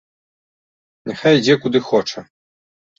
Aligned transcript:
Няхай 1.11 1.35
ідзе, 1.43 1.59
куды 1.67 1.77
хоча. 1.93 2.29